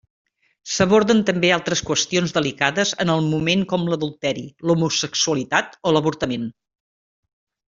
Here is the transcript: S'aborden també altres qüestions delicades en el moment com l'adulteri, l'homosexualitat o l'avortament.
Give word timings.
S'aborden 0.75 1.19
també 1.27 1.51
altres 1.57 1.83
qüestions 1.89 2.33
delicades 2.37 2.93
en 3.05 3.11
el 3.17 3.27
moment 3.35 3.67
com 3.75 3.85
l'adulteri, 3.91 4.47
l'homosexualitat 4.71 5.79
o 5.85 5.95
l'avortament. 5.99 6.51